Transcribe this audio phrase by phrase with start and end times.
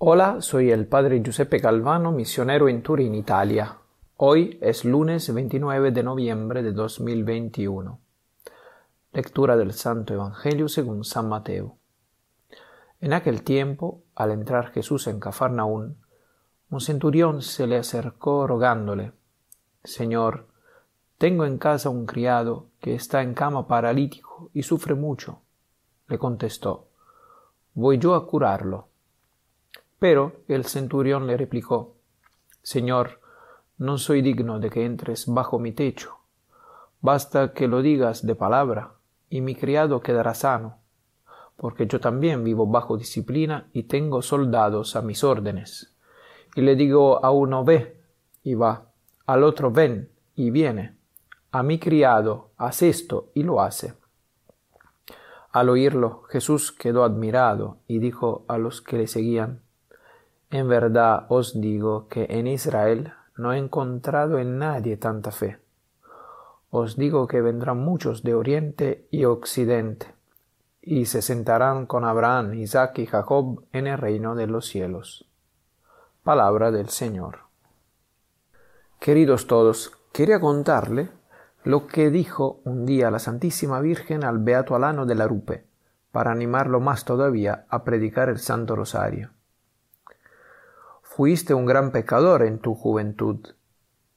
[0.00, 3.78] Hola, soy el padre Giuseppe Calvano, misionero en Turín, Italia.
[4.16, 7.98] Hoy es lunes 29 de noviembre de 2021.
[9.12, 11.78] Lectura del Santo Evangelio según San Mateo.
[13.00, 15.96] En aquel tiempo, al entrar Jesús en Cafarnaún,
[16.70, 19.14] un centurión se le acercó rogándole,
[19.82, 20.46] Señor,
[21.18, 25.40] tengo en casa un criado que está en cama paralítico y sufre mucho.
[26.06, 26.86] Le contestó,
[27.74, 28.87] Voy yo a curarlo.
[29.98, 31.96] Pero el centurión le replicó,
[32.62, 33.20] Señor,
[33.78, 36.18] no soy digno de que entres bajo mi techo.
[37.00, 38.94] Basta que lo digas de palabra,
[39.30, 40.78] y mi criado quedará sano,
[41.56, 45.96] porque yo también vivo bajo disciplina y tengo soldados a mis órdenes.
[46.54, 48.00] Y le digo a uno ve,
[48.42, 48.86] y va,
[49.26, 50.96] al otro ven, y viene,
[51.50, 53.94] a mi criado haz esto, y lo hace.
[55.50, 59.62] Al oírlo, Jesús quedó admirado y dijo a los que le seguían,
[60.50, 65.58] En verdad os digo que en Israel no he encontrado en nadie tanta fe.
[66.70, 70.14] Os digo que vendrán muchos de oriente y occidente,
[70.80, 75.26] y se sentarán con Abraham, Isaac y Jacob en el reino de los cielos.
[76.22, 77.40] Palabra del Señor.
[79.00, 81.10] Queridos todos, quería contarle
[81.62, 85.66] lo que dijo un día la Santísima Virgen al Beato Alano de la Rupe,
[86.10, 89.30] para animarlo más todavía a predicar el Santo Rosario.
[91.18, 93.40] Fuiste un gran pecador en tu juventud,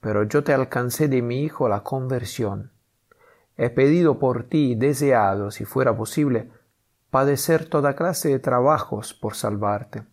[0.02, 2.74] pero yo te alcancé de mi Hijo la conversión.
[3.58, 6.52] He pedido por ti, deseado, si fuera posible,
[7.10, 10.04] padecer toda clase de trabajos por salvarte,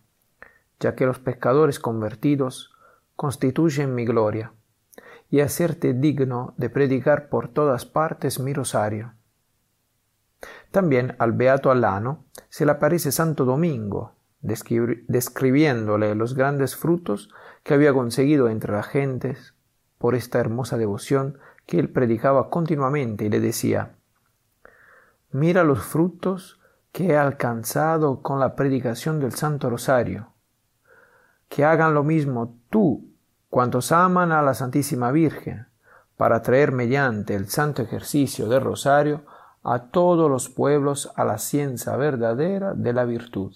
[0.79, 2.73] ya que los pecadores convertidos
[3.15, 4.53] constituyen mi gloria
[5.29, 9.13] y hacerte digno de predicar por todas partes mi rosario.
[10.71, 17.29] También al Beato Alano se le aparece Santo Domingo, describiéndole los grandes frutos
[17.63, 19.53] que había conseguido entre las gentes
[19.97, 23.95] por esta hermosa devoción que él predicaba continuamente y le decía,
[25.31, 26.59] Mira los frutos
[26.91, 30.33] que he alcanzado con la predicación del Santo Rosario.
[31.47, 33.09] Que hagan lo mismo tú
[33.49, 35.67] cuantos aman a la Santísima Virgen,
[36.17, 39.23] para traer mediante el santo ejercicio del rosario
[39.63, 43.53] a todos los pueblos a la ciencia verdadera de la virtud.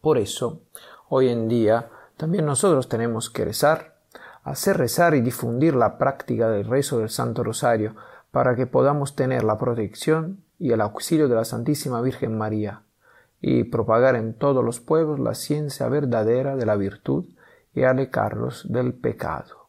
[0.00, 0.62] Por eso,
[1.08, 3.96] hoy en día, también nosotros tenemos que rezar,
[4.42, 7.94] hacer rezar y difundir la práctica del rezo del Santo Rosario
[8.30, 12.82] para que podamos tener la protección y el auxilio de la Santísima Virgen María
[13.40, 17.24] y propagar en todos los pueblos la ciencia verdadera de la virtud
[17.74, 19.68] y alejarlos del pecado.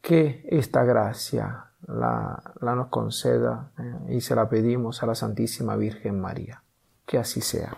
[0.00, 6.20] Que esta gracia la, nos conceda eh, y se la pedimos a la Santísima Virgen
[6.20, 6.62] María.
[7.04, 7.76] Que así sea.